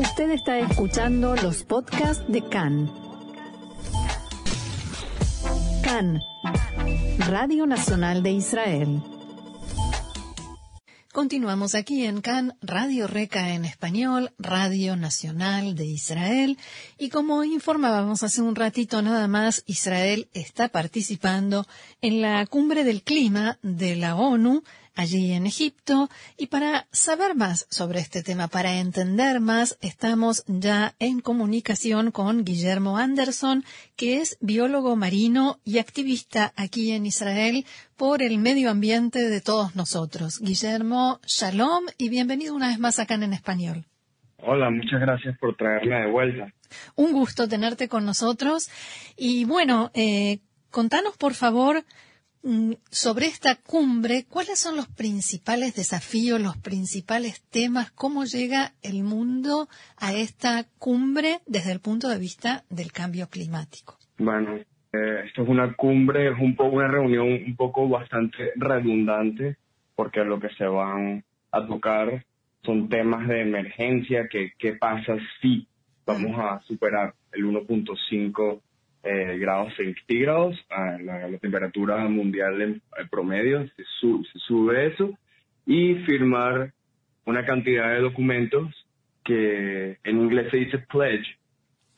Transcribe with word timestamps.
Usted 0.00 0.30
está 0.30 0.58
escuchando 0.58 1.36
los 1.36 1.62
podcasts 1.62 2.24
de 2.26 2.40
CAN. 2.40 2.90
CAN, 5.82 6.22
Radio 7.18 7.66
Nacional 7.66 8.22
de 8.22 8.30
Israel. 8.30 9.02
Continuamos 11.12 11.74
aquí 11.74 12.06
en 12.06 12.22
CAN, 12.22 12.56
Radio 12.62 13.08
Reca 13.08 13.50
en 13.52 13.66
español, 13.66 14.32
Radio 14.38 14.96
Nacional 14.96 15.74
de 15.74 15.84
Israel. 15.84 16.56
Y 16.96 17.10
como 17.10 17.44
informábamos 17.44 18.22
hace 18.22 18.40
un 18.40 18.56
ratito 18.56 19.02
nada 19.02 19.28
más, 19.28 19.64
Israel 19.66 20.30
está 20.32 20.70
participando 20.70 21.66
en 22.00 22.22
la 22.22 22.46
cumbre 22.46 22.84
del 22.84 23.02
clima 23.02 23.58
de 23.60 23.96
la 23.96 24.16
ONU 24.16 24.62
allí 24.94 25.32
en 25.32 25.46
Egipto. 25.46 26.08
Y 26.36 26.46
para 26.46 26.86
saber 26.92 27.34
más 27.34 27.66
sobre 27.70 28.00
este 28.00 28.22
tema, 28.22 28.48
para 28.48 28.74
entender 28.78 29.40
más, 29.40 29.78
estamos 29.80 30.44
ya 30.46 30.94
en 30.98 31.20
comunicación 31.20 32.10
con 32.10 32.44
Guillermo 32.44 32.98
Anderson, 32.98 33.64
que 33.96 34.20
es 34.20 34.38
biólogo 34.40 34.96
marino 34.96 35.58
y 35.64 35.78
activista 35.78 36.52
aquí 36.56 36.92
en 36.92 37.06
Israel 37.06 37.64
por 37.96 38.22
el 38.22 38.38
medio 38.38 38.70
ambiente 38.70 39.28
de 39.28 39.40
todos 39.40 39.76
nosotros. 39.76 40.40
Guillermo, 40.40 41.20
shalom 41.26 41.84
y 41.98 42.08
bienvenido 42.08 42.54
una 42.54 42.68
vez 42.68 42.78
más 42.78 42.98
acá 42.98 43.14
en 43.14 43.32
español. 43.32 43.84
Hola, 44.42 44.70
muchas 44.70 45.00
gracias 45.00 45.36
por 45.38 45.56
traerme 45.56 46.00
de 46.00 46.10
vuelta. 46.10 46.54
Un 46.94 47.12
gusto 47.12 47.48
tenerte 47.48 47.88
con 47.88 48.06
nosotros. 48.06 48.70
Y 49.16 49.44
bueno, 49.44 49.90
eh, 49.94 50.38
contanos 50.70 51.16
por 51.16 51.34
favor 51.34 51.84
sobre 52.90 53.26
esta 53.26 53.56
cumbre, 53.56 54.24
¿cuáles 54.28 54.58
son 54.58 54.76
los 54.76 54.88
principales 54.88 55.74
desafíos, 55.74 56.40
los 56.40 56.56
principales 56.56 57.42
temas? 57.50 57.90
¿Cómo 57.92 58.24
llega 58.24 58.72
el 58.82 59.02
mundo 59.02 59.68
a 59.98 60.12
esta 60.14 60.64
cumbre 60.78 61.40
desde 61.46 61.72
el 61.72 61.80
punto 61.80 62.08
de 62.08 62.18
vista 62.18 62.64
del 62.70 62.92
cambio 62.92 63.28
climático? 63.28 63.96
Bueno, 64.18 64.56
eh, 64.92 65.22
esto 65.26 65.42
es 65.42 65.48
una 65.48 65.74
cumbre, 65.74 66.32
es 66.32 66.38
un 66.38 66.56
poco 66.56 66.76
una 66.76 66.88
reunión 66.88 67.28
un 67.28 67.56
poco 67.56 67.88
bastante 67.88 68.52
redundante, 68.56 69.56
porque 69.94 70.24
lo 70.24 70.40
que 70.40 70.48
se 70.50 70.64
van 70.64 71.22
a 71.52 71.66
tocar 71.66 72.24
son 72.62 72.88
temas 72.88 73.26
de 73.28 73.42
emergencia, 73.42 74.28
que 74.28 74.52
qué 74.58 74.74
pasa 74.74 75.16
si 75.40 75.66
vamos 76.06 76.38
a 76.38 76.60
superar 76.62 77.14
el 77.32 77.44
1.5 77.44 78.60
eh, 79.02 79.38
grados 79.38 79.74
centígrados, 79.76 80.58
a 80.68 80.98
la, 80.98 81.38
temperatura 81.38 81.96
mundial 82.08 82.60
en, 82.60 82.82
promedio, 83.10 83.66
se, 83.76 83.84
sube 84.46 84.88
eso, 84.88 85.16
y 85.66 85.94
firmar 86.06 86.72
una 87.24 87.44
cantidad 87.44 87.94
de 87.94 88.00
documentos 88.00 88.74
que 89.24 89.98
en 90.04 90.20
inglés 90.20 90.50
se 90.50 90.58
dice 90.58 90.78
pledge, 90.78 91.38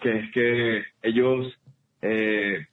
que 0.01 0.19
es 0.19 0.33
que 0.33 0.83
ellos, 1.03 1.59
eh, 2.03 2.67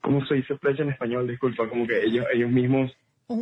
¿cómo 0.00 0.24
se 0.26 0.34
dice 0.34 0.56
pledge 0.56 0.82
en 0.82 0.90
español? 0.90 1.28
Disculpa, 1.28 1.68
como 1.68 1.86
que 1.86 2.02
ellos, 2.02 2.26
ellos 2.32 2.50
mismos 2.50 2.92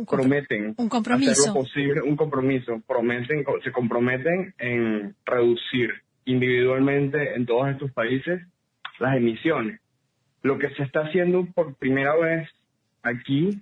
prometen 0.09 0.75
un 0.77 0.89
compromiso. 0.89 1.31
hacer 1.31 1.47
lo 1.47 1.53
posible, 1.53 2.01
un 2.01 2.15
compromiso, 2.15 2.81
prometen, 2.87 3.43
se 3.63 3.71
comprometen 3.71 4.53
en 4.59 5.15
reducir 5.25 5.91
individualmente 6.25 7.35
en 7.35 7.45
todos 7.45 7.69
estos 7.69 7.91
países 7.91 8.41
las 8.99 9.17
emisiones. 9.17 9.79
Lo 10.41 10.57
que 10.57 10.69
se 10.75 10.83
está 10.83 11.01
haciendo 11.01 11.45
por 11.53 11.75
primera 11.75 12.15
vez 12.15 12.49
aquí 13.03 13.61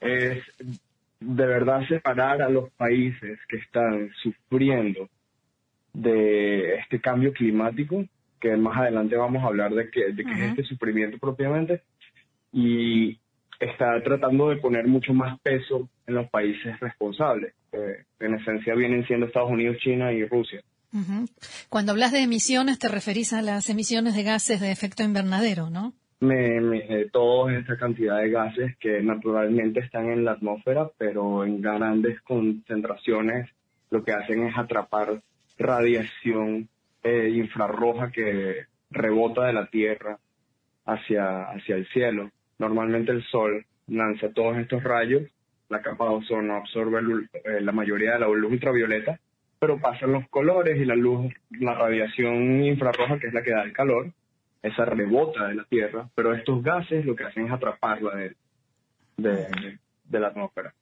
es 0.00 0.42
de 1.20 1.46
verdad 1.46 1.86
separar 1.88 2.42
a 2.42 2.48
los 2.48 2.70
países 2.72 3.38
que 3.48 3.56
están 3.56 4.10
sufriendo 4.22 5.08
de 5.92 6.76
este 6.76 7.00
cambio 7.00 7.32
climático, 7.32 8.04
que 8.40 8.56
más 8.56 8.76
adelante 8.78 9.16
vamos 9.16 9.42
a 9.42 9.48
hablar 9.48 9.72
de 9.72 9.90
qué 9.90 10.12
de 10.12 10.22
es 10.22 10.50
este 10.50 10.62
sufrimiento 10.64 11.18
propiamente, 11.18 11.82
y 12.52 13.18
está 13.58 14.00
tratando 14.04 14.50
de 14.50 14.56
poner 14.56 14.86
mucho 14.86 15.12
más 15.12 15.40
peso 15.40 15.88
en 16.06 16.14
los 16.14 16.30
países 16.30 16.78
responsables, 16.78 17.54
que 17.72 18.04
en 18.20 18.34
esencia 18.34 18.74
vienen 18.74 19.06
siendo 19.06 19.26
Estados 19.26 19.50
Unidos, 19.50 19.78
China 19.78 20.12
y 20.12 20.24
Rusia. 20.24 20.62
Cuando 21.68 21.92
hablas 21.92 22.12
de 22.12 22.22
emisiones, 22.22 22.78
te 22.78 22.88
referís 22.88 23.32
a 23.32 23.42
las 23.42 23.68
emisiones 23.68 24.14
de 24.14 24.22
gases 24.22 24.60
de 24.60 24.70
efecto 24.70 25.02
invernadero, 25.02 25.68
¿no? 25.68 25.92
Me, 26.20 26.60
me, 26.60 27.04
toda 27.06 27.56
esta 27.56 27.76
cantidad 27.76 28.18
de 28.18 28.30
gases 28.30 28.76
que 28.78 29.02
naturalmente 29.02 29.80
están 29.80 30.10
en 30.10 30.24
la 30.24 30.32
atmósfera, 30.32 30.90
pero 30.98 31.44
en 31.44 31.60
grandes 31.60 32.20
concentraciones 32.22 33.48
lo 33.90 34.02
que 34.04 34.12
hacen 34.12 34.46
es 34.46 34.58
atrapar 34.58 35.22
radiación 35.58 36.68
eh, 37.02 37.30
infrarroja 37.34 38.10
que 38.10 38.66
rebota 38.90 39.46
de 39.46 39.52
la 39.52 39.66
Tierra 39.66 40.18
hacia, 40.84 41.44
hacia 41.50 41.76
el 41.76 41.86
cielo. 41.88 42.30
Normalmente 42.58 43.12
el 43.12 43.22
Sol 43.24 43.64
lanza 43.86 44.32
todos 44.32 44.56
estos 44.58 44.82
rayos, 44.82 45.22
la 45.68 45.82
capa 45.82 46.08
de 46.08 46.14
ozono 46.14 46.56
absorbe 46.56 47.00
eh, 47.44 47.60
la 47.60 47.72
mayoría 47.72 48.14
de 48.14 48.20
la 48.20 48.28
luz 48.28 48.52
ultravioleta, 48.52 49.20
pero 49.58 49.78
pasan 49.78 50.12
los 50.12 50.28
colores 50.28 50.78
y 50.78 50.84
la 50.84 50.94
luz, 50.94 51.32
la 51.50 51.74
radiación 51.74 52.64
infrarroja, 52.64 53.18
que 53.18 53.26
es 53.28 53.34
la 53.34 53.42
que 53.42 53.50
da 53.50 53.62
el 53.62 53.72
calor, 53.72 54.12
esa 54.62 54.84
rebota 54.84 55.48
de 55.48 55.54
la 55.54 55.64
Tierra, 55.64 56.08
pero 56.14 56.34
estos 56.34 56.62
gases 56.62 57.04
lo 57.04 57.14
que 57.14 57.24
hacen 57.24 57.46
es 57.46 57.52
atraparla 57.52 58.16
de, 58.16 58.36
de, 59.16 60.20
la 60.20 60.28
atmósfera. 60.28 60.74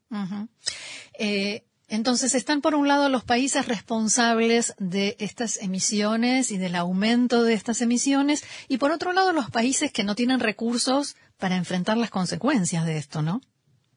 Eh, 1.19 1.63
entonces, 1.89 2.35
están 2.35 2.63
por 2.63 2.75
un 2.75 2.89
lado 2.89 3.09
los 3.09 3.25
países 3.25 3.69
responsables 3.69 4.75
de 4.79 5.17
estas 5.21 5.63
emisiones 5.63 6.51
y 6.51 6.59
del 6.59 6.75
aumento 6.75 7.45
de 7.45 7.55
estas 7.55 7.81
emisiones, 7.81 8.45
y 8.69 8.79
por 8.79 8.91
otro 8.91 9.13
lado 9.13 9.33
los 9.33 9.51
países 9.51 9.93
que 9.93 10.03
no 10.03 10.15
tienen 10.15 10.41
recursos 10.41 11.17
para 11.39 11.57
enfrentar 11.57 11.97
las 11.97 12.11
consecuencias 12.11 12.87
de 12.87 12.97
esto, 12.97 13.23
¿no? 13.23 13.41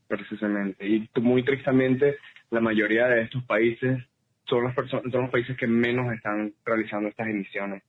Precisamente. 0.07 0.88
Y 0.88 1.09
muy 1.19 1.44
tristemente, 1.44 2.17
la 2.51 2.59
mayoría 2.59 3.07
de 3.07 3.23
estos 3.23 3.44
países 3.46 4.03
son 4.47 4.63
los, 4.63 4.90
son 4.90 5.22
los 5.22 5.31
países 5.31 5.57
que 5.57 5.67
menos 5.67 6.13
están 6.13 6.53
realizando 6.66 7.09
estas 7.09 7.28
emisiones. 7.28 7.84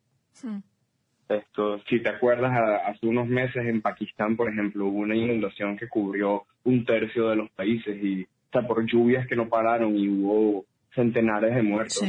Esto, 1.31 1.79
si 1.89 2.01
te 2.01 2.09
acuerdas, 2.09 2.53
hace 2.87 3.07
unos 3.07 3.29
meses 3.29 3.65
en 3.65 3.81
Pakistán, 3.81 4.37
por 4.37 4.51
ejemplo, 4.51 4.87
hubo 4.87 4.99
una 4.99 5.15
inundación 5.15 5.77
que 5.77 5.89
cubrió 5.89 6.45
un 6.65 6.85
tercio 6.85 7.29
de 7.29 7.37
los 7.37 7.51
países 7.51 8.03
y 8.03 8.27
o 8.53 8.67
por 8.67 8.85
lluvias 8.85 9.27
que 9.29 9.37
no 9.37 9.49
pararon 9.49 9.97
y 9.97 10.09
hubo 10.09 10.65
centenares 10.95 11.55
de 11.55 11.63
muertos. 11.63 12.03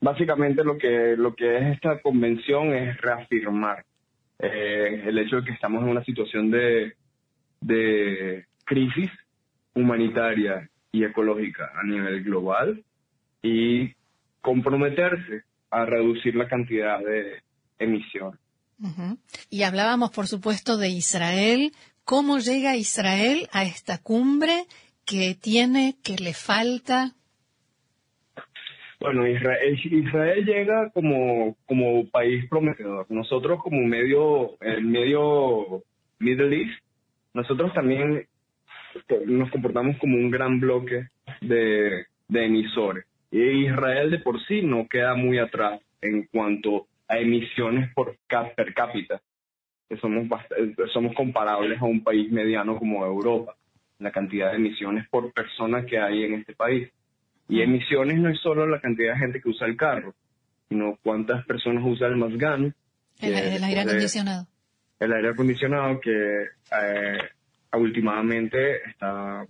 Básicamente 0.00 0.62
lo 0.64 0.78
que 0.78 1.16
lo 1.16 1.34
que 1.34 1.58
es 1.58 1.74
esta 1.74 2.00
convención 2.00 2.72
es 2.72 2.96
reafirmar 3.00 3.84
eh, 4.38 5.02
el 5.06 5.18
hecho 5.18 5.36
de 5.36 5.44
que 5.44 5.52
estamos 5.52 5.82
en 5.82 5.88
una 5.88 6.04
situación 6.04 6.50
de, 6.50 6.94
de 7.60 8.46
crisis 8.64 9.10
humanitaria 9.74 10.68
y 10.92 11.04
ecológica 11.04 11.72
a 11.74 11.84
nivel 11.84 12.22
global 12.22 12.82
y 13.42 13.92
comprometerse 14.40 15.42
a 15.70 15.84
reducir 15.84 16.34
la 16.36 16.48
cantidad 16.48 17.00
de 17.00 17.42
emisión. 17.80 18.38
Y 19.50 19.64
hablábamos, 19.64 20.10
por 20.10 20.26
supuesto, 20.26 20.76
de 20.76 20.88
Israel. 20.88 21.72
¿Cómo 22.04 22.38
llega 22.38 22.76
Israel 22.76 23.48
a 23.52 23.64
esta 23.64 23.98
cumbre? 23.98 24.64
¿Qué 25.04 25.34
tiene? 25.34 25.96
¿Qué 26.04 26.16
le 26.16 26.32
falta? 26.32 27.12
Bueno, 29.00 29.26
Israel, 29.26 29.78
Israel 29.82 30.44
llega 30.44 30.90
como, 30.90 31.56
como 31.66 32.08
país 32.10 32.46
prometedor. 32.48 33.06
Nosotros 33.08 33.60
como 33.62 33.82
medio, 33.86 34.60
el 34.60 34.84
medio 34.84 35.82
Middle 36.18 36.54
East, 36.54 36.82
nosotros 37.32 37.72
también 37.72 38.26
nos 39.26 39.50
comportamos 39.50 39.96
como 39.98 40.16
un 40.16 40.30
gran 40.30 40.60
bloque 40.60 41.08
de, 41.40 42.06
de 42.28 42.44
emisores. 42.44 43.06
Y 43.30 43.66
Israel 43.66 44.10
de 44.10 44.18
por 44.18 44.44
sí 44.46 44.62
no 44.62 44.86
queda 44.88 45.14
muy 45.14 45.38
atrás 45.38 45.80
en 46.02 46.24
cuanto 46.24 46.86
a 47.10 47.18
emisiones 47.18 47.92
por 47.92 48.16
per 48.28 48.72
cápita, 48.72 49.20
que 49.88 49.96
somos, 49.96 50.28
somos 50.92 51.12
comparables 51.16 51.80
a 51.82 51.84
un 51.84 52.04
país 52.04 52.30
mediano 52.30 52.78
como 52.78 53.04
Europa, 53.04 53.56
la 53.98 54.12
cantidad 54.12 54.50
de 54.50 54.58
emisiones 54.58 55.08
por 55.08 55.32
persona 55.32 55.84
que 55.84 55.98
hay 55.98 56.22
en 56.22 56.34
este 56.34 56.54
país. 56.54 56.88
Y 57.48 57.62
emisiones 57.62 58.16
no 58.20 58.28
es 58.28 58.38
solo 58.38 58.64
la 58.64 58.80
cantidad 58.80 59.14
de 59.14 59.18
gente 59.18 59.40
que 59.40 59.48
usa 59.48 59.66
el 59.66 59.76
carro, 59.76 60.14
sino 60.68 60.96
cuántas 61.02 61.44
personas 61.46 61.82
usan 61.84 62.12
el 62.12 62.16
mazgán. 62.16 62.74
El, 63.20 63.34
el 63.34 63.64
aire 63.64 63.80
acondicionado. 63.80 64.46
El 65.00 65.12
aire 65.12 65.30
acondicionado 65.30 66.00
que 66.00 66.42
eh, 66.42 67.18
últimamente 67.72 68.88
está, 68.88 69.44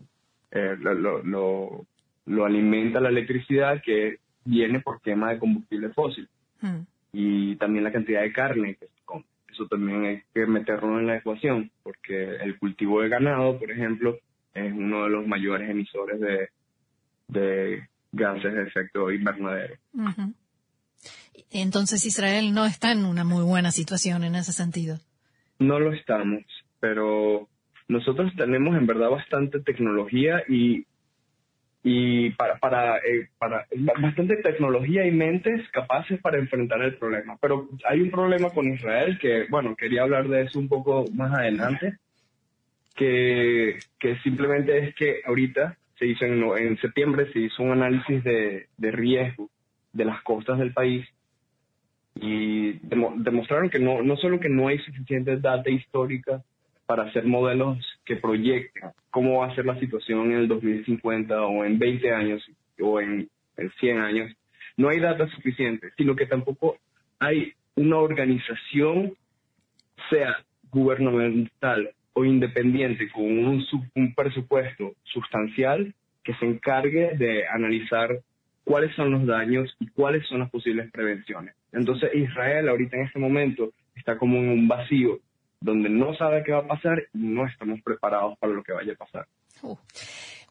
eh, 0.50 0.76
lo, 0.78 1.22
lo, 1.22 1.86
lo, 2.24 2.44
alimenta 2.46 3.00
la 3.00 3.10
electricidad 3.10 3.82
que 3.84 4.16
viene 4.46 4.80
por 4.80 5.02
quema 5.02 5.32
de 5.32 5.38
combustible 5.38 5.90
fósil. 5.90 6.26
Hmm 6.62 6.84
y 7.12 7.56
también 7.56 7.84
la 7.84 7.92
cantidad 7.92 8.22
de 8.22 8.32
carne 8.32 8.76
que 8.76 8.86
se 8.86 9.02
come. 9.04 9.24
Eso 9.50 9.66
también 9.66 10.04
hay 10.04 10.22
que 10.32 10.46
meterlo 10.46 10.98
en 10.98 11.06
la 11.06 11.16
ecuación, 11.16 11.70
porque 11.82 12.36
el 12.36 12.58
cultivo 12.58 13.02
de 13.02 13.08
ganado, 13.08 13.58
por 13.58 13.70
ejemplo, 13.70 14.18
es 14.54 14.72
uno 14.72 15.04
de 15.04 15.10
los 15.10 15.26
mayores 15.26 15.68
emisores 15.68 16.20
de, 16.20 16.48
de 17.28 17.88
gases 18.12 18.54
de 18.54 18.62
efecto 18.62 19.10
invernadero. 19.10 19.74
Entonces 21.50 22.04
Israel 22.06 22.52
no 22.54 22.64
está 22.64 22.92
en 22.92 23.04
una 23.04 23.24
muy 23.24 23.44
buena 23.44 23.70
situación 23.70 24.24
en 24.24 24.34
ese 24.34 24.52
sentido. 24.52 24.98
No 25.58 25.78
lo 25.80 25.92
estamos, 25.92 26.44
pero 26.78 27.48
nosotros 27.88 28.32
tenemos 28.36 28.76
en 28.76 28.86
verdad 28.86 29.10
bastante 29.10 29.60
tecnología 29.60 30.42
y 30.48 30.86
y 31.82 32.31
para 32.31 32.59
para 32.59 32.99
eh, 32.99 33.29
para 33.38 33.67
bastante 34.00 34.37
tecnología 34.37 35.06
y 35.06 35.11
mentes 35.11 35.67
capaces 35.71 36.21
para 36.21 36.38
enfrentar 36.38 36.82
el 36.82 36.97
problema. 36.97 37.38
Pero 37.41 37.69
hay 37.88 38.03
un 38.03 38.11
problema 38.11 38.50
con 38.50 38.73
Israel 38.73 39.19
que 39.19 39.47
bueno 39.49 39.75
quería 39.77 40.03
hablar 40.03 40.29
de 40.29 40.43
eso 40.43 40.59
un 40.59 40.69
poco 40.69 41.06
más 41.15 41.32
adelante 41.32 41.97
que 42.94 43.79
que 43.99 44.19
simplemente 44.19 44.77
es 44.79 44.94
que 44.94 45.23
ahorita 45.25 45.77
se 45.99 46.06
hizo 46.06 46.25
en, 46.27 46.43
en 46.43 46.79
septiembre 46.81 47.32
se 47.32 47.41
hizo 47.41 47.62
un 47.62 47.73
análisis 47.73 48.23
de, 48.25 48.67
de 48.77 48.91
riesgo 48.91 49.49
de 49.93 50.05
las 50.05 50.23
costas 50.23 50.59
del 50.59 50.73
país 50.73 51.06
y 52.15 52.73
demostraron 52.82 53.71
que 53.71 53.79
no, 53.79 54.03
no 54.03 54.17
solo 54.17 54.41
que 54.41 54.49
no 54.49 54.69
hay 54.69 54.79
suficiente 54.79 55.38
data 55.38 55.71
histórica 55.71 56.43
para 56.90 57.04
hacer 57.04 57.25
modelos 57.25 57.78
que 58.04 58.16
proyecten 58.16 58.90
cómo 59.12 59.38
va 59.38 59.46
a 59.46 59.54
ser 59.54 59.64
la 59.64 59.78
situación 59.78 60.32
en 60.32 60.38
el 60.38 60.48
2050 60.48 61.40
o 61.40 61.64
en 61.64 61.78
20 61.78 62.12
años 62.12 62.42
o 62.81 63.00
en, 63.00 63.28
en 63.56 63.70
100 63.78 63.98
años, 63.98 64.32
no 64.76 64.88
hay 64.88 64.98
data 64.98 65.28
suficiente, 65.28 65.92
sino 65.96 66.16
que 66.16 66.26
tampoco 66.26 66.78
hay 67.20 67.52
una 67.76 67.98
organización, 67.98 69.14
sea 70.08 70.38
gubernamental 70.72 71.90
o 72.12 72.25
independiente, 72.25 73.08
con 73.12 73.22
un, 73.22 73.64
un 73.94 74.14
presupuesto 74.16 74.94
sustancial 75.04 75.94
que 76.25 76.34
se 76.40 76.46
encargue 76.46 77.16
de 77.16 77.46
analizar 77.46 78.19
cuáles 78.64 78.93
son 78.96 79.12
los 79.12 79.25
daños 79.26 79.72
y 79.78 79.86
cuáles 79.90 80.26
son 80.26 80.40
las 80.40 80.50
posibles 80.50 80.90
prevenciones. 80.90 81.54
Entonces 81.70 82.10
Israel 82.16 82.69
ahorita 82.69 82.96
en 82.96 83.04
este 83.04 83.20
momento 83.20 83.70
está 83.94 84.19
como 84.19 84.38
en 84.38 84.48
un 84.48 84.66
vacío 84.66 85.20
donde 85.60 85.88
no 85.88 86.14
sabe 86.14 86.42
qué 86.44 86.52
va 86.52 86.60
a 86.60 86.66
pasar 86.66 87.02
y 87.12 87.18
no 87.18 87.46
estamos 87.46 87.80
preparados 87.82 88.38
para 88.38 88.52
lo 88.52 88.62
que 88.62 88.72
vaya 88.72 88.92
a 88.92 88.96
pasar. 88.96 89.26
Uh. 89.62 89.76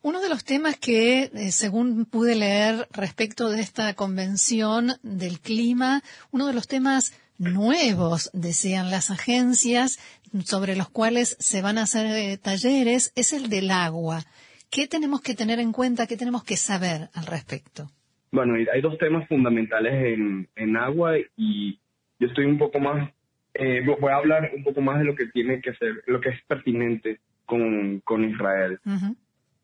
Uno 0.02 0.22
de 0.22 0.30
los 0.30 0.46
temas 0.46 0.78
que, 0.78 1.24
eh, 1.24 1.52
según 1.52 2.06
pude 2.06 2.36
leer 2.36 2.88
respecto 2.92 3.50
de 3.50 3.60
esta 3.60 3.94
convención 3.96 4.92
del 5.04 5.42
clima, 5.42 6.02
uno 6.32 6.48
de 6.48 6.54
los 6.54 6.68
temas 6.68 7.20
nuevos, 7.38 8.30
decían 8.34 8.92
las 8.92 9.12
agencias, 9.12 10.00
sobre 10.46 10.78
los 10.78 10.90
cuales 10.90 11.36
se 11.40 11.62
van 11.62 11.78
a 11.78 11.84
hacer 11.84 12.06
eh, 12.06 12.38
talleres, 12.38 13.12
es 13.16 13.34
el 13.34 13.50
del 13.50 13.72
agua. 13.72 14.24
¿Qué 14.70 14.88
tenemos 14.88 15.22
que 15.22 15.34
tener 15.34 15.60
en 15.60 15.74
cuenta, 15.74 16.08
qué 16.08 16.16
tenemos 16.16 16.44
que 16.44 16.56
saber 16.56 17.10
al 17.14 17.26
respecto? 17.26 17.90
Bueno, 18.32 18.54
hay 18.54 18.82
dos 18.82 18.98
temas 19.00 19.28
fundamentales 19.28 19.94
en, 20.14 20.48
en 20.56 20.78
agua 20.78 21.18
y 21.36 21.80
yo 22.20 22.28
estoy 22.28 22.46
un 22.46 22.60
poco 22.60 22.80
más, 22.80 23.12
eh, 23.60 23.84
voy 23.86 24.12
a 24.12 24.16
hablar 24.16 24.52
un 24.56 24.64
poco 24.64 24.80
más 24.80 25.00
de 25.00 25.06
lo 25.06 25.16
que 25.16 25.28
tiene 25.28 25.62
que 25.62 25.74
ser, 25.74 26.02
lo 26.08 26.22
que 26.22 26.30
es 26.30 26.42
pertinente 26.48 27.20
con, 27.46 28.00
con 28.06 28.24
Israel. 28.24 28.80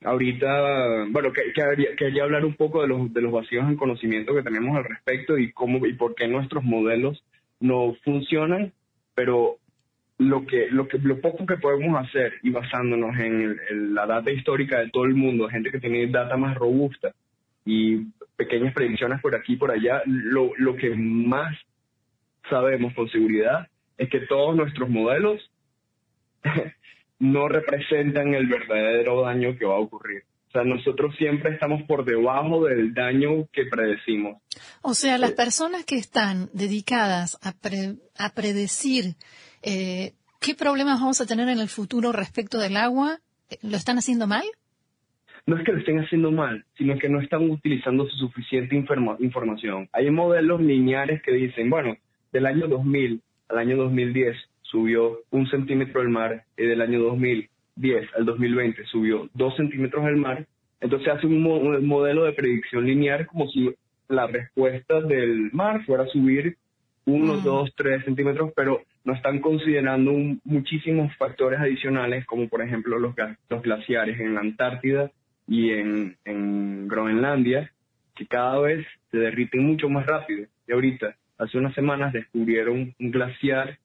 Ahorita, 0.04 1.06
bueno, 1.10 1.32
que, 1.32 1.54
quería 1.98 2.24
hablar 2.24 2.44
un 2.44 2.56
poco 2.56 2.82
de 2.82 2.90
los, 2.90 3.14
de 3.14 3.22
los 3.22 3.32
vacíos 3.32 3.66
en 3.68 3.78
conocimiento 3.78 4.36
que 4.36 4.44
tenemos 4.44 4.76
al 4.76 4.84
respecto 4.84 5.38
y 5.38 5.52
cómo 5.54 5.86
y 5.86 5.94
por 5.94 6.14
qué 6.14 6.28
nuestros 6.28 6.64
modelos 6.64 7.24
no 7.62 7.96
funcionan, 8.04 8.74
pero 9.16 9.58
lo 10.18 10.46
que 10.46 10.68
lo 10.70 10.88
que 10.88 10.98
lo 11.00 11.20
poco 11.20 11.46
que 11.46 11.58
podemos 11.58 11.98
hacer 12.06 12.34
y 12.44 12.50
basándonos 12.50 13.18
en, 13.18 13.96
la 13.96 14.06
data 14.06 14.32
histórica 14.32 14.80
de 14.80 14.90
todo 14.90 15.06
el 15.06 15.16
mundo, 15.16 15.48
gente 15.48 15.72
que 15.72 15.80
tiene 15.80 16.08
data 16.08 16.36
más 16.36 16.56
robusta 16.56 17.14
y 17.66 18.08
pequeñas 18.36 18.74
predicciones 18.74 19.22
por 19.22 19.36
aquí 19.36 19.54
y 19.54 19.58
por 19.58 19.72
allá, 19.72 20.02
lo, 20.06 20.52
lo 20.58 20.76
que 20.76 20.94
más 20.96 21.56
sabemos 22.50 22.94
con 22.94 23.10
seguridad 23.10 23.68
es 23.98 24.10
que 24.10 24.22
todos 24.22 24.56
nuestros 24.56 24.90
modelos 24.90 25.42
no 27.20 27.48
representan 27.48 28.34
el 28.34 28.48
verdadero 28.48 29.22
daño 29.22 29.58
que 29.58 29.66
va 29.66 29.76
a 29.76 29.80
ocurrir. 29.80 30.24
O 30.50 30.52
sea, 30.52 30.64
nosotros 30.64 31.14
siempre 31.18 31.54
estamos 31.54 31.84
por 31.84 32.06
debajo 32.06 32.66
del 32.66 32.94
daño 32.94 33.48
que 33.52 33.66
predecimos. 33.66 34.42
O 34.82 34.94
sea, 34.94 35.18
las 35.18 35.34
personas 35.34 35.84
que 35.86 35.96
están 35.96 36.50
dedicadas 36.54 37.38
a, 37.42 37.54
a 38.18 38.30
predecir 38.34 39.16
eh, 39.64 40.14
qué 40.40 40.56
problemas 40.56 41.02
vamos 41.02 41.20
a 41.20 41.26
tener 41.26 41.50
en 41.50 41.60
el 41.60 41.68
futuro 41.68 42.14
respecto 42.14 42.58
del 42.58 42.78
agua, 42.78 43.20
¿lo 43.64 43.76
están 43.76 43.98
haciendo 43.98 44.28
mal? 44.28 44.46
no 45.48 45.58
es 45.58 45.64
que 45.64 45.72
lo 45.72 45.80
estén 45.80 46.00
haciendo 46.00 46.32
mal, 46.32 46.66
sino 46.76 46.98
que 46.98 47.10
no 47.10 47.22
están 47.22 47.50
utilizando 47.50 48.08
su 48.08 48.18
suficiente 48.18 48.76
información. 48.76 49.88
Hay 49.94 50.10
modelos 50.10 50.62
lineares 50.62 51.22
que 51.22 51.34
dicen, 51.34 51.70
bueno, 51.70 51.96
del 52.32 52.48
año 52.48 52.68
2000 52.68 53.22
al 53.50 53.58
año 53.58 53.78
2010 53.78 54.36
subió 54.62 55.20
un 55.32 55.48
centímetro 55.48 56.02
el 56.02 56.10
mar 56.10 56.44
y 56.58 56.66
del 56.66 56.82
año 56.82 57.02
2010 57.02 58.10
al 58.18 58.26
2020 58.26 58.86
subió 58.86 59.30
dos 59.34 59.56
centímetros 59.56 60.06
el 60.08 60.18
mar. 60.18 60.46
Entonces 60.82 61.08
hace 61.10 61.28
un, 61.28 61.42
modelo 61.86 62.26
de 62.26 62.34
predicción 62.34 62.86
lineal 62.86 63.26
como 63.28 63.48
si 63.50 63.74
la 64.08 64.28
respuesta 64.28 65.02
del 65.02 65.50
mar 65.52 65.84
fuera 65.86 66.04
a 66.04 66.08
subir 66.08 66.58
uno, 67.06 67.36
mm. 67.36 67.44
dos, 67.44 67.74
tres 67.76 68.04
centímetros, 68.04 68.52
pero 68.56 68.82
no 69.04 69.14
están 69.14 69.40
considerando 69.40 70.12
muchísimos 70.44 71.16
factores 71.18 71.60
adicionales, 71.60 72.26
como 72.26 72.50
por 72.50 72.62
ejemplo 72.62 72.98
los, 72.98 73.14
los 73.50 73.62
glaciares 73.62 74.20
en 74.20 74.34
la 74.34 74.42
Antártida 74.42 75.12
y 75.48 75.72
en, 75.72 76.18
en 76.26 76.88
Groenlandia, 76.88 77.72
que 78.16 78.26
cada 78.26 78.60
vez 78.60 78.86
se 79.12 79.18
derriten 79.18 79.66
mucho 79.66 79.90
más 79.90 80.06
rápido. 80.06 80.48
Y 80.68 80.72
ahorita, 80.72 81.16
hace 81.38 81.58
unas 81.58 81.74
semanas, 81.74 82.14
descubrieron 82.14 82.94
un 83.00 83.12
glaciar, 83.12 83.78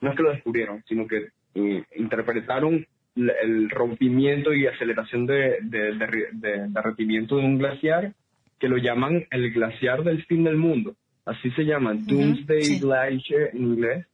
no 0.00 0.10
es 0.10 0.16
que 0.16 0.22
lo 0.22 0.32
descubrieron, 0.32 0.82
sino 0.86 1.06
que 1.06 1.28
eh, 1.54 1.84
interpretaron 1.96 2.86
el 3.16 3.70
rompimiento 3.70 4.54
y 4.54 4.66
aceleración 4.66 5.26
de, 5.26 5.58
de, 5.62 5.92
de, 6.32 6.68
derretimiento 6.68 7.36
de 7.36 7.44
un 7.44 7.58
glaciar 7.58 8.12
que 8.58 8.68
lo 8.68 8.76
llaman 8.76 9.26
el 9.30 9.52
glaciar 9.52 10.04
del 10.04 10.24
fin 10.26 10.44
del 10.44 10.56
mundo. 10.56 10.94
Así 11.24 11.50
se 11.52 11.64
llama, 11.64 11.94
Doomsday 11.94 12.78
Glacier 12.78 13.50
en 13.52 13.62
inglés. 13.62 14.06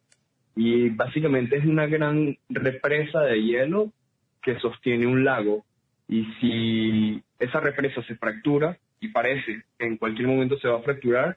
Y 0.54 0.88
básicamente 0.88 1.56
es 1.56 1.66
una 1.66 1.86
gran 1.86 2.36
represa 2.48 3.20
de 3.20 3.42
hielo 3.42 3.92
que 4.42 4.58
sostiene 4.58 5.06
un 5.06 5.24
lago 5.24 5.64
y 6.08 6.24
si 6.40 7.22
esa 7.38 7.60
represa 7.60 8.02
se 8.04 8.14
fractura, 8.16 8.78
y 9.00 9.08
parece 9.08 9.64
que 9.78 9.86
en 9.86 9.96
cualquier 9.96 10.28
momento 10.28 10.58
se 10.58 10.68
va 10.68 10.78
a 10.78 10.82
fracturar, 10.82 11.36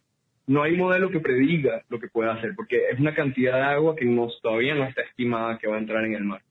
no 0.50 0.64
hay 0.64 0.76
modelo 0.76 1.12
que 1.12 1.20
prediga 1.20 1.84
lo 1.90 2.00
que 2.00 2.08
pueda 2.08 2.34
hacer, 2.34 2.56
porque 2.56 2.90
es 2.92 3.00
una 3.00 3.14
cantidad 3.14 3.54
de 3.54 3.62
agua 3.62 3.96
que 3.96 4.08
todavía 4.42 4.74
no 4.74 4.84
está 4.86 5.04
estimada 5.04 5.60
que 5.60 5.68
va 5.68 5.76
a 5.76 5.80
entrar 5.80 6.04
en 6.04 6.16
el 6.16 6.24
mar. 6.24 6.42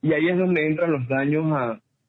Y 0.00 0.14
ahí 0.14 0.26
es 0.26 0.38
donde 0.38 0.66
entran 0.66 0.92
los 0.92 1.06
daños 1.06 1.52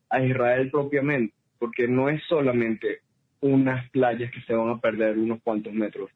a, 0.10 0.24
Israel 0.24 0.72
propiamente, 0.72 1.36
porque 1.60 1.86
no 1.90 2.08
es 2.08 2.24
solamente 2.30 3.00
unas 3.42 3.90
playas 3.90 4.32
que 4.32 4.40
se 4.42 4.54
van 4.54 4.70
a 4.70 4.80
perder 4.80 5.18
unos 5.18 5.42
cuantos 5.44 5.74
metros. 5.74 6.10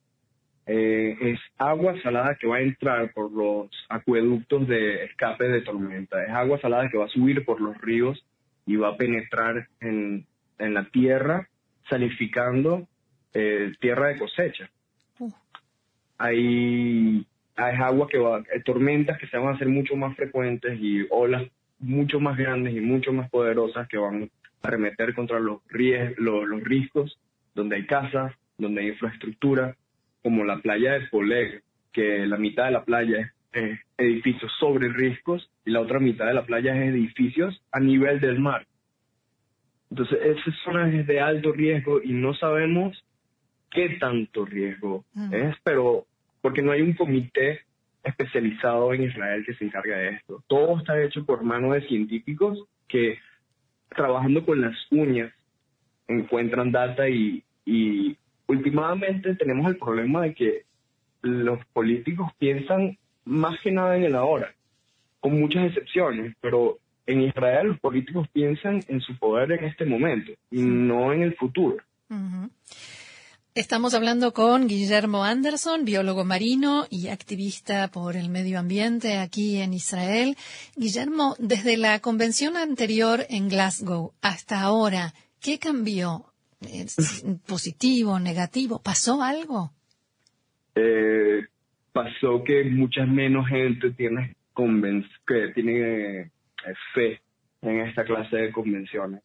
Eh, 0.66 1.18
es 1.20 1.40
agua 1.58 2.02
salada 2.02 2.38
que 2.40 2.48
va 2.48 2.56
a 2.56 2.62
entrar 2.62 3.12
por 3.12 3.34
los 3.34 3.70
acueductos 3.90 4.66
de 4.66 5.04
escape 5.04 5.44
de 5.50 5.62
tormenta, 5.62 6.24
es 6.24 6.30
agua 6.30 6.58
salada 6.62 6.88
que 6.90 6.98
va 6.98 7.06
a 7.06 7.10
subir 7.10 7.44
por 7.44 7.60
los 7.60 7.78
ríos 7.82 8.26
y 8.66 8.78
va 8.78 8.90
a 8.90 8.98
penetrar 8.98 9.68
en, 9.82 10.26
en 10.58 10.74
la 10.74 10.86
tierra, 10.86 11.50
salificando 11.90 12.88
eh, 13.34 13.72
tierra 13.80 14.08
de 14.08 14.18
cosecha. 14.18 14.70
Hay, 16.18 17.26
hay 17.56 17.76
agua 17.78 18.08
que 18.08 18.18
va, 18.18 18.44
hay 18.54 18.62
tormentas 18.64 19.18
que 19.18 19.28
se 19.28 19.38
van 19.38 19.50
a 19.50 19.56
hacer 19.56 19.68
mucho 19.68 19.96
más 19.96 20.16
frecuentes 20.16 20.80
y 20.80 21.06
olas 21.10 21.44
mucho 21.80 22.20
más 22.20 22.38
grandes 22.38 22.74
y 22.74 22.80
mucho 22.80 23.12
más 23.12 23.30
poderosas 23.30 23.88
que 23.88 23.98
van 23.98 24.30
a 24.62 24.70
remeter 24.70 25.14
contra 25.14 25.40
los, 25.40 25.60
los, 26.18 26.48
los 26.48 26.64
riscos, 26.64 27.20
donde 27.54 27.76
hay 27.76 27.86
casas, 27.86 28.34
donde 28.58 28.82
hay 28.82 28.88
infraestructura, 28.90 29.76
como 30.22 30.46
la 30.46 30.60
playa 30.60 30.94
de 30.94 31.08
Poleg, 31.08 31.62
que 31.92 32.26
la 32.26 32.38
mitad 32.38 32.66
de 32.66 32.72
la 32.72 32.86
playa 32.86 33.34
es 33.52 33.62
eh, 33.62 33.80
edificios 33.98 34.52
sobre 34.60 34.90
riscos 34.90 35.50
y 35.66 35.72
la 35.72 35.82
otra 35.82 36.00
mitad 36.00 36.26
de 36.26 36.34
la 36.34 36.46
playa 36.46 36.76
es 36.76 36.90
edificios 36.90 37.62
a 37.72 37.80
nivel 37.80 38.20
del 38.20 38.40
mar. 38.40 38.66
Entonces, 39.92 40.18
esas 40.24 40.56
zonas 40.64 40.92
es 40.94 41.06
de 41.06 41.20
alto 41.20 41.52
riesgo 41.52 42.02
y 42.02 42.14
no 42.14 42.34
sabemos 42.34 43.04
qué 43.74 43.98
tanto 44.00 44.46
riesgo 44.46 45.04
mm. 45.14 45.34
es, 45.34 45.56
pero 45.64 46.06
porque 46.42 46.62
no 46.62 46.72
hay 46.72 46.82
un 46.82 46.94
comité 46.94 47.62
especializado 48.04 48.94
en 48.94 49.04
Israel 49.04 49.46
que 49.46 49.54
se 49.56 49.66
encarga 49.66 49.98
de 49.98 50.10
esto. 50.10 50.44
Todo 50.48 50.78
está 50.78 51.02
hecho 51.02 51.26
por 51.26 51.44
manos 51.44 51.74
de 51.74 51.88
científicos 51.88 52.60
que 52.88 53.18
trabajando 53.90 54.46
con 54.46 54.62
las 54.62 54.76
uñas 54.92 55.32
encuentran 56.08 56.72
data 56.72 57.08
y, 57.08 57.44
y 57.66 58.18
últimamente 58.48 59.36
tenemos 59.36 59.68
el 59.68 59.78
problema 59.78 60.24
de 60.24 60.34
que 60.34 60.64
los 61.22 61.64
políticos 61.68 62.32
piensan 62.38 62.98
más 63.26 63.60
que 63.62 63.72
nada 63.72 63.96
en 63.96 64.04
el 64.04 64.16
ahora, 64.16 64.54
con 65.22 65.40
muchas 65.40 65.68
excepciones, 65.68 66.36
pero 66.42 66.80
en 67.06 67.22
Israel 67.22 67.68
los 67.68 67.80
políticos 67.80 68.28
piensan 68.34 68.82
en 68.88 69.00
su 69.00 69.18
poder 69.18 69.54
en 69.54 69.66
este 69.66 69.86
momento 69.86 70.34
y 70.52 70.62
no 70.62 71.14
en 71.14 71.24
el 71.24 71.36
futuro. 71.36 71.78
Estamos 73.56 73.94
hablando 73.94 74.34
con 74.34 74.68
Guillermo 74.68 75.24
Anderson, 75.24 75.86
biólogo 75.86 76.26
marino 76.26 76.88
y 76.90 77.10
activista 77.10 77.88
por 77.90 78.16
el 78.16 78.30
medio 78.30 78.58
ambiente 78.58 79.20
aquí 79.20 79.62
en 79.62 79.76
Israel. 79.76 80.36
Guillermo, 80.76 81.36
desde 81.38 81.78
la 81.78 82.00
convención 82.00 82.58
anterior 82.58 83.20
en 83.30 83.50
Glasgow 83.50 84.14
hasta 84.24 84.62
ahora, 84.62 85.14
¿qué 85.40 85.60
cambió? 85.60 86.26
¿Positivo, 87.46 88.18
negativo? 88.18 88.82
¿Pasó 88.82 89.22
algo? 89.22 89.70
Eh, 90.74 91.46
pasó 91.92 92.44
que 92.44 92.64
mucha 92.64 93.06
menos 93.06 93.48
gente 93.48 93.92
tiene, 93.92 94.36
que 95.28 95.48
tiene 95.54 96.22
eh, 96.22 96.32
fe 96.96 97.22
en 97.62 97.82
esta 97.82 98.04
clase 98.04 98.36
de 98.36 98.52
convenciones. 98.52 99.22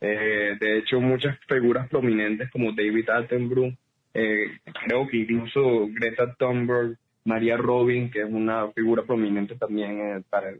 Eh, 0.00 0.56
de 0.58 0.78
hecho, 0.78 1.00
muchas 1.00 1.38
figuras 1.48 1.88
prominentes 1.88 2.50
como 2.50 2.72
David 2.72 3.08
Attenborough, 3.10 3.72
eh, 4.12 4.58
creo 4.84 5.06
que 5.06 5.18
incluso 5.18 5.88
Greta 5.90 6.34
Thunberg, 6.34 6.96
María 7.24 7.56
Robin, 7.56 8.10
que 8.10 8.22
es 8.22 8.28
una 8.28 8.70
figura 8.72 9.02
prominente 9.02 9.54
también 9.56 10.00
eh, 10.00 10.22
para 10.28 10.52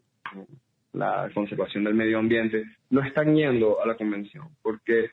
la 0.93 1.29
conservación 1.35 1.85
del 1.85 1.95
medio 1.95 2.19
ambiente, 2.19 2.65
no 2.91 3.03
están 3.03 3.35
yendo 3.35 3.83
a 3.83 3.87
la 3.87 3.97
convención, 3.97 4.49
porque 4.63 5.11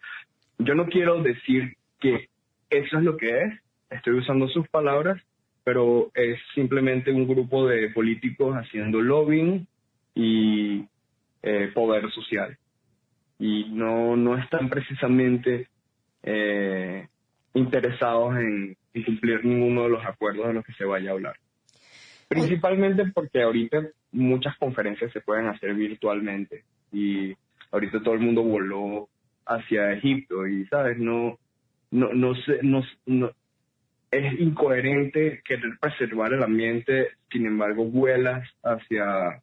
yo 0.60 0.76
no 0.76 0.86
quiero 0.88 1.22
decir 1.22 1.76
que 2.00 2.30
eso 2.70 2.98
es 2.98 3.04
lo 3.04 3.18
que 3.18 3.44
es, 3.44 3.54
estoy 3.90 4.14
usando 4.14 4.48
sus 4.48 4.68
palabras, 4.70 5.22
pero 5.64 6.12
es 6.14 6.40
simplemente 6.56 7.12
un 7.12 7.28
grupo 7.28 7.68
de 7.68 7.90
políticos 7.90 8.56
haciendo 8.56 9.02
lobbying 9.02 9.68
y 10.16 10.86
poder 11.74 12.12
social 12.12 12.58
y 13.42 13.66
no, 13.72 14.16
no 14.16 14.38
están 14.38 14.70
precisamente 14.70 15.68
eh, 16.22 17.08
interesados 17.56 18.38
en, 18.38 18.78
cumplir 19.04 19.44
ninguno 19.44 19.84
de 19.84 19.90
los 19.90 20.06
acuerdos 20.06 20.48
de 20.48 20.54
los 20.54 20.64
que 20.64 20.74
se 20.74 20.86
vaya 20.86 21.10
a 21.10 21.14
hablar. 21.14 21.36
Principalmente 22.28 23.04
porque 23.12 23.42
ahorita 23.42 23.82
muchas 24.12 24.56
conferencias 24.58 25.12
se 25.12 25.22
pueden 25.22 25.48
hacer 25.48 25.74
virtualmente 25.74 26.66
y 26.94 27.34
ahorita 27.72 28.04
todo 28.04 28.14
el 28.14 28.20
mundo 28.20 28.44
voló 28.44 29.10
hacia 29.48 29.92
Egipto 29.94 30.46
y, 30.46 30.68
¿sabes? 30.68 31.00
No, 31.00 31.40
no, 31.90 32.14
no, 32.14 32.36
sé, 32.36 32.60
no, 32.62 32.84
no 33.08 33.32
es 34.12 34.40
incoherente 34.40 35.42
querer 35.44 35.80
preservar 35.80 36.34
el 36.34 36.44
ambiente, 36.44 37.08
sin 37.32 37.48
embargo 37.48 37.86
vuelas 37.86 38.48
hacia 38.62 39.42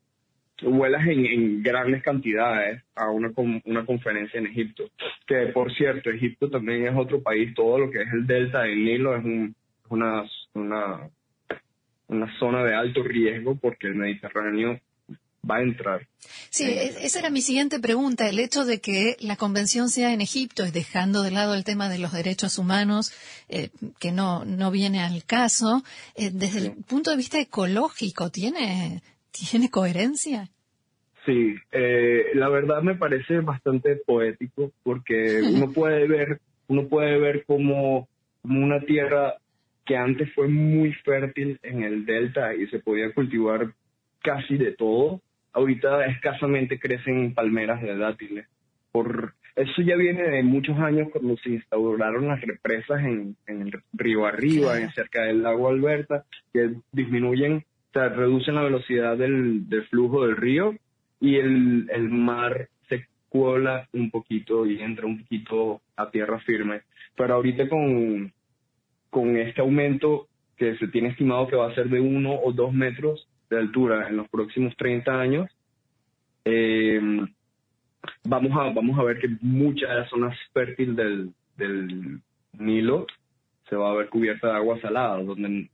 vuelas 0.63 1.07
en, 1.07 1.63
grandes 1.63 2.03
cantidades 2.03 2.83
a 2.95 3.11
una, 3.11 3.33
una 3.65 3.87
conferencia 3.87 4.39
en 4.39 4.47
Egipto. 4.47 4.91
Que 5.27 5.47
por 5.47 5.73
cierto, 5.75 6.11
Egipto 6.11 6.51
también 6.51 6.87
es 6.87 6.97
otro 6.97 7.23
país, 7.23 7.55
todo 7.55 7.79
lo 7.79 7.91
que 7.91 8.03
es 8.03 8.13
el 8.13 8.27
delta 8.27 8.63
del 8.63 8.85
Nilo 8.85 9.17
es 9.17 9.25
una, 9.89 10.25
una, 10.55 11.11
una 12.09 12.39
zona 12.39 12.65
de 12.65 12.75
alto 12.75 13.03
riesgo 13.03 13.57
porque 13.57 13.87
el 13.87 13.95
Mediterráneo 13.95 14.81
va 15.49 15.57
a 15.57 15.63
entrar. 15.63 16.07
Sí, 16.51 16.65
e-, 16.65 17.07
esa 17.07 17.21
era 17.21 17.31
mi 17.31 17.41
siguiente 17.41 17.79
pregunta. 17.79 18.29
El 18.29 18.39
hecho 18.39 18.65
de 18.65 18.81
que 18.81 19.17
la 19.21 19.37
convención 19.37 19.89
sea 19.89 20.13
en 20.13 20.21
Egipto, 20.21 20.65
es 20.65 20.73
dejando 20.73 21.23
de 21.23 21.31
lado 21.31 21.55
el 21.55 21.65
tema 21.65 21.89
de 21.89 21.99
los 21.99 22.13
derechos 22.13 22.59
humanos, 22.59 23.13
eh, 23.49 23.71
que 23.99 24.13
no, 24.13 24.45
no 24.45 24.71
viene 24.71 25.01
al 25.01 25.25
caso, 25.25 25.83
eh, 26.17 26.31
desde 26.33 26.59
el 26.59 26.73
punto 26.73 27.11
de 27.11 27.17
vista 27.17 27.41
ecológico, 27.41 28.31
¿tiene 28.31 29.03
¿Tiene 29.31 29.71
coherencia? 29.71 30.49
Sí, 31.25 31.57
eh, 31.73 32.27
la 32.35 32.49
verdad 32.49 32.83
me 32.83 32.95
parece 32.95 33.41
bastante 33.41 33.97
poético 33.97 34.73
porque 34.83 35.41
uno 35.43 35.73
puede 35.73 36.07
ver, 36.09 36.41
uno 36.69 36.89
puede 36.89 37.19
ver 37.19 37.45
como, 37.45 38.09
una 38.45 38.81
tierra 38.81 39.35
que 39.85 39.97
antes 39.97 40.33
fue 40.35 40.49
muy 40.49 40.93
fértil 41.05 41.59
en 41.63 41.83
el 41.83 42.07
delta 42.07 42.55
y 42.55 42.67
se 42.69 42.79
podía 42.79 43.13
cultivar 43.13 43.73
casi 44.23 44.57
de 44.57 44.73
todo, 44.73 45.21
ahorita 45.53 46.07
escasamente 46.07 46.79
crecen 46.79 47.35
palmeras 47.35 47.83
de 47.83 47.97
dátiles. 47.97 48.47
Por 48.93 49.35
eso 49.57 49.83
ya 49.83 49.97
viene 49.97 50.23
de 50.23 50.43
muchos 50.43 50.79
años 50.79 51.09
cuando 51.11 51.37
se 51.39 51.51
instauraron 51.51 52.29
las 52.29 52.41
represas 52.41 53.03
en, 53.03 53.37
el 53.47 53.73
río 53.93 54.25
arriba, 54.25 54.79
en 54.79 54.91
cerca 54.93 55.25
del 55.25 55.43
lago 55.43 55.69
Alberta, 55.69 56.25
que 56.53 56.71
disminuyen 56.93 57.65
sea, 57.99 58.09
reducen 58.09 58.55
la 58.55 58.63
velocidad 58.63 59.17
del, 59.17 59.67
flujo 59.91 60.27
del 60.27 60.37
río 60.37 60.75
y 61.21 61.37
el, 61.37 61.89
el 61.91 62.09
mar 62.09 62.69
se 62.89 63.07
cuela 63.29 63.89
un 63.93 64.11
poquito 64.11 64.67
y 64.67 64.81
entra 64.81 65.07
un 65.07 65.23
poquito 65.23 65.81
a 65.97 66.11
tierra 66.11 66.39
firme. 66.41 66.83
Pero 67.17 67.35
ahorita 67.35 67.69
con, 67.69 68.33
con 69.11 69.37
este 69.37 69.61
aumento 69.61 70.29
que 70.57 70.77
se 70.77 70.89
tiene 70.89 71.09
estimado 71.09 71.49
que 71.49 71.57
va 71.57 71.71
a 71.71 71.75
ser 71.75 71.89
de 71.89 72.01
uno 72.01 72.35
o 72.35 72.53
dos 72.53 72.73
metros 72.73 73.29
de 73.51 73.59
altura 73.59 74.09
en 74.09 74.17
los 74.17 74.29
próximos 74.29 74.77
30 74.77 75.21
años, 75.21 75.51
eh, 76.45 77.01
vamos, 78.25 78.53
a, 78.53 78.73
vamos 78.73 78.99
a 78.99 79.03
ver 79.03 79.19
que 79.19 79.29
muchas 79.41 79.89
de 79.89 79.97
las 79.97 80.11
zonas 80.11 80.37
fértiles 80.53 80.97
del, 80.97 81.33
del 81.57 82.21
Nilo 82.53 83.07
se 83.69 83.77
va 83.77 83.91
a 83.91 83.95
ver 83.95 84.09
cubierta 84.09 84.49
de 84.49 84.55
agua 84.55 84.81
salada, 84.81 85.23
donde, 85.23 85.69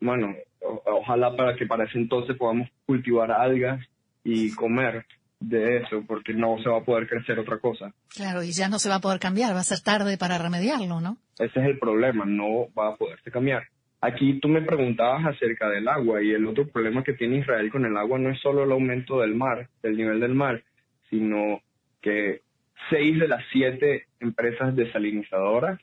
bueno, 0.00 0.34
ojalá 0.60 1.36
para 1.36 1.56
que 1.56 1.66
para 1.66 1.84
ese 1.84 1.98
entonces 1.98 2.36
podamos 2.36 2.68
cultivar 2.86 3.30
algas 3.30 3.84
y 4.24 4.52
comer 4.54 5.04
de 5.40 5.78
eso, 5.78 6.02
porque 6.06 6.32
no 6.32 6.56
se 6.62 6.68
va 6.68 6.78
a 6.78 6.84
poder 6.84 7.08
crecer 7.08 7.38
otra 7.38 7.58
cosa. 7.58 7.92
Claro, 8.14 8.42
y 8.42 8.52
ya 8.52 8.68
no 8.68 8.78
se 8.78 8.88
va 8.88 8.96
a 8.96 9.00
poder 9.00 9.20
cambiar, 9.20 9.54
va 9.54 9.60
a 9.60 9.64
ser 9.64 9.80
tarde 9.80 10.16
para 10.16 10.38
remediarlo, 10.38 11.00
¿no? 11.00 11.18
Ese 11.38 11.60
es 11.60 11.66
el 11.66 11.78
problema, 11.78 12.24
no 12.24 12.68
va 12.76 12.88
a 12.88 12.96
poderse 12.96 13.30
cambiar. 13.30 13.64
Aquí 14.00 14.38
tú 14.40 14.48
me 14.48 14.62
preguntabas 14.62 15.26
acerca 15.26 15.68
del 15.68 15.88
agua 15.88 16.22
y 16.22 16.30
el 16.30 16.46
otro 16.46 16.66
problema 16.68 17.02
que 17.02 17.14
tiene 17.14 17.38
Israel 17.38 17.70
con 17.70 17.84
el 17.84 17.96
agua 17.96 18.18
no 18.18 18.30
es 18.30 18.40
solo 18.40 18.64
el 18.64 18.72
aumento 18.72 19.20
del 19.20 19.34
mar, 19.34 19.68
del 19.82 19.96
nivel 19.96 20.20
del 20.20 20.34
mar, 20.34 20.62
sino 21.10 21.60
que 22.00 22.42
seis 22.90 23.18
de 23.18 23.28
las 23.28 23.42
siete 23.52 24.06
empresas 24.20 24.76
desalinizadoras 24.76 25.80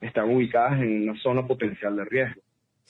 están 0.00 0.30
ubicadas 0.30 0.80
en 0.80 1.08
una 1.08 1.20
zona 1.20 1.46
potencial 1.46 1.96
de 1.96 2.04
riesgo. 2.04 2.40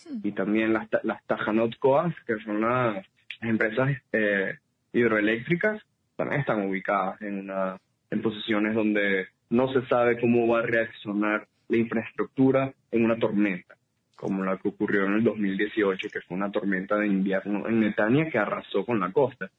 Hmm. 0.09 0.21
y 0.23 0.33
también 0.33 0.73
las, 0.73 0.89
las 1.03 1.25
Tajanot 1.27 1.79
Coas, 1.79 2.15
que 2.27 2.37
son 2.45 2.61
las, 2.61 3.05
empresas 3.41 3.97
eh, 4.13 4.59
hidroeléctricas, 4.93 5.83
también 6.17 6.41
están 6.41 6.69
ubicadas 6.69 7.21
en, 7.23 7.41
una, 7.41 7.79
en 8.11 8.23
posiciones 8.23 8.75
donde 8.75 9.29
no 9.49 9.73
se 9.73 9.87
sabe 9.87 10.21
cómo 10.21 10.47
va 10.47 10.61
a 10.61 10.67
reaccionar 10.67 11.47
la 11.69 11.77
infraestructura 11.77 12.73
en 12.91 13.05
una 13.05 13.19
tormenta, 13.19 13.77
como 14.17 14.45
la 14.45 14.59
que 14.59 14.69
ocurrió 14.69 15.07
en 15.07 15.15
el 15.15 15.25
2018, 15.25 16.09
que 16.13 16.21
fue 16.21 16.37
una 16.37 16.51
tormenta 16.51 16.97
de 16.97 17.07
invierno 17.07 17.67
en 17.67 17.81
Netania 17.81 18.29
que 18.31 18.39
arrasó 18.39 18.85
con 18.85 19.01
la 19.01 19.11
costa. 19.13 19.51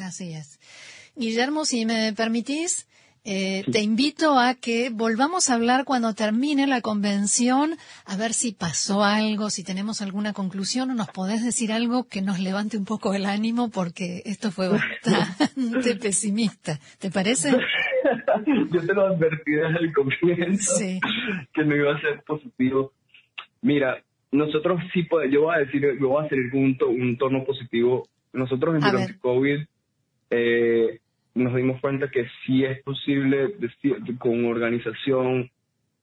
Así 0.00 0.34
es. 0.34 0.58
Guillermo, 1.16 1.64
si 1.64 1.86
me 1.86 2.12
permitís, 2.12 2.88
eh, 3.24 3.62
te 3.70 3.80
invito 3.80 4.36
a 4.36 4.54
que 4.54 4.90
volvamos 4.90 5.48
a 5.48 5.54
hablar 5.54 5.84
cuando 5.84 6.12
termine 6.12 6.66
la 6.66 6.80
convención, 6.80 7.76
a 8.04 8.16
ver 8.16 8.32
si 8.32 8.52
pasó 8.52 9.04
algo, 9.04 9.48
si 9.48 9.62
tenemos 9.62 10.02
alguna 10.02 10.32
conclusión 10.32 10.90
o 10.90 10.94
nos 10.94 11.08
podés 11.08 11.44
decir 11.44 11.70
algo 11.70 12.08
que 12.08 12.20
nos 12.20 12.40
levante 12.40 12.76
un 12.76 12.84
poco 12.84 13.14
el 13.14 13.26
ánimo 13.26 13.70
porque 13.70 14.22
esto 14.24 14.50
fue 14.50 14.68
bastante 14.68 15.94
pesimista. 16.02 16.80
¿Te 16.98 17.10
parece? 17.10 17.52
Yo 18.72 18.84
te 18.84 18.92
lo 18.92 19.06
advertí 19.06 19.52
desde 19.52 19.78
el 19.78 19.92
comienzo 19.92 20.72
que 21.54 21.64
no 21.64 21.76
iba 21.76 21.94
a 21.94 22.00
ser 22.00 22.22
positivo. 22.26 22.92
Mira, 23.60 24.02
nosotros 24.32 24.80
sí 24.92 25.04
podemos, 25.04 25.32
yo 25.32 25.42
voy 25.42 25.54
a 25.54 25.58
decir, 25.58 25.82
yo 26.00 26.08
voy 26.08 26.24
a 26.24 26.26
hacer 26.26 26.38
un, 26.52 26.76
un 26.88 27.18
tono 27.18 27.44
positivo. 27.44 28.08
Nosotros 28.32 28.82
en 28.82 29.00
el 29.00 29.20
COVID 29.20 29.60
eh, 30.30 31.00
nos 31.34 31.54
dimos 31.54 31.80
cuenta 31.80 32.10
que 32.10 32.26
sí 32.44 32.64
es 32.64 32.82
posible 32.82 33.54
con 34.18 34.44
organización 34.44 35.50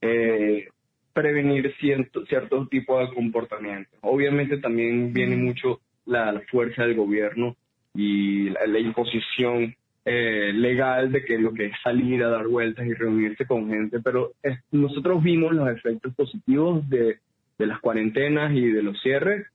eh, 0.02 0.68
prevenir 1.14 1.74
cierto, 1.80 2.26
cierto 2.26 2.68
tipo 2.68 3.00
de 3.00 3.14
comportamiento. 3.14 3.90
Obviamente 4.02 4.58
también 4.58 5.14
viene 5.14 5.36
mucho 5.36 5.82
la, 6.06 6.42
fuerza 6.50 6.84
del 6.84 6.96
gobierno 6.96 7.56
y 7.94 8.50
la, 8.50 8.80
imposición 8.80 9.76
eh, 10.06 10.52
legal 10.54 11.12
de 11.12 11.24
que 11.24 11.38
lo 11.38 11.54
que 11.54 11.68
es 11.68 11.74
salir 11.84 12.24
a 12.24 12.30
dar 12.30 12.48
vueltas 12.48 12.88
y 12.88 12.94
reunirse 12.94 13.46
con 13.46 13.70
gente, 13.70 14.00
pero 14.00 14.32
nosotros 14.72 15.22
vimos 15.22 15.54
los 15.54 15.70
efectos 15.70 16.14
positivos 16.16 16.88
de, 16.90 17.20
de 17.58 17.66
las 17.68 17.80
cuarentenas 17.80 18.54
y 18.54 18.66
de 18.72 18.82
los 18.82 19.00
cierres 19.02 19.48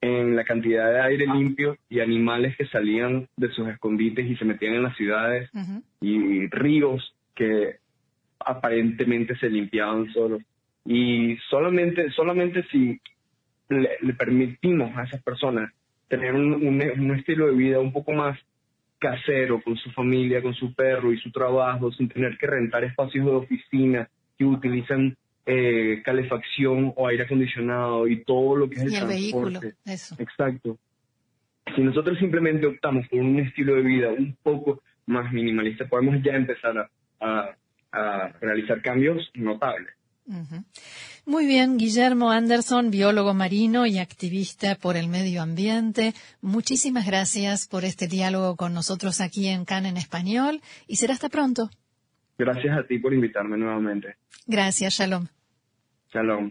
en 0.00 0.34
la 0.34 0.44
cantidad 0.44 0.90
de 0.90 1.00
aire 1.00 1.26
limpio 1.26 1.76
y 1.88 2.00
animales 2.00 2.56
que 2.56 2.66
salían 2.66 3.28
de 3.36 3.48
sus 3.50 3.68
escondites 3.68 4.26
y 4.26 4.36
se 4.36 4.44
metían 4.44 4.74
en 4.74 4.82
las 4.82 4.96
ciudades 4.96 5.50
y 6.00 6.46
ríos 6.48 7.14
que 7.34 7.76
aparentemente 8.38 9.36
se 9.36 9.50
limpiaban 9.50 10.10
solos. 10.12 10.42
Y 10.84 11.36
solamente, 11.50 12.10
solamente 12.12 12.64
si 12.70 12.98
le, 13.68 14.14
permitimos 14.14 14.96
a 14.96 15.04
esas 15.04 15.22
personas 15.22 15.70
tener 16.08 16.34
un, 16.34 16.54
un, 16.54 17.14
estilo 17.14 17.46
de 17.46 17.54
vida 17.54 17.78
un 17.78 17.92
poco 17.92 18.12
más 18.12 18.38
casero 18.98 19.62
con 19.62 19.76
su 19.76 19.90
familia, 19.92 20.42
con 20.42 20.54
su 20.54 20.74
perro 20.74 21.12
y 21.12 21.18
su 21.20 21.30
trabajo, 21.30 21.92
sin 21.92 22.08
tener 22.08 22.36
que 22.38 22.46
rentar 22.46 22.84
espacios 22.84 23.26
de 23.26 23.32
oficina 23.32 24.08
que 24.36 24.44
utilizan 24.44 25.16
eh, 25.46 26.02
calefacción 26.04 26.92
o 26.96 27.08
aire 27.08 27.24
acondicionado 27.24 28.06
y 28.06 28.24
todo 28.24 28.56
lo 28.56 28.68
que 28.68 28.76
es 28.76 28.82
el, 28.82 28.92
y 28.92 28.94
el 28.94 29.06
transporte. 29.06 29.58
vehículo, 29.58 29.76
eso. 29.86 30.16
Exacto. 30.18 30.78
Si 31.74 31.82
nosotros 31.82 32.18
simplemente 32.18 32.66
optamos 32.66 33.06
por 33.08 33.20
un 33.20 33.38
estilo 33.40 33.74
de 33.76 33.82
vida 33.82 34.08
un 34.10 34.36
poco 34.42 34.82
más 35.06 35.32
minimalista, 35.32 35.86
podemos 35.88 36.22
ya 36.22 36.32
empezar 36.32 36.76
a, 36.78 36.90
a, 37.20 37.56
a 37.92 38.28
realizar 38.40 38.82
cambios 38.82 39.30
notables. 39.34 39.94
Muy 41.26 41.46
bien, 41.46 41.76
Guillermo 41.76 42.30
Anderson, 42.30 42.90
biólogo 42.90 43.34
marino 43.34 43.86
y 43.86 43.98
activista 43.98 44.76
por 44.76 44.96
el 44.96 45.08
medio 45.08 45.42
ambiente. 45.42 46.12
Muchísimas 46.40 47.06
gracias 47.06 47.66
por 47.66 47.84
este 47.84 48.06
diálogo 48.06 48.54
con 48.56 48.72
nosotros 48.72 49.20
aquí 49.20 49.48
en 49.48 49.64
CAN 49.64 49.86
en 49.86 49.96
español 49.96 50.60
y 50.86 50.96
será 50.96 51.14
hasta 51.14 51.28
pronto. 51.28 51.70
Gracias 52.38 52.78
a 52.78 52.86
ti 52.86 52.98
por 52.98 53.12
invitarme 53.12 53.58
nuevamente. 53.58 54.16
Gracias, 54.50 54.94
Shalom. 54.94 55.28
Shalom. 56.12 56.50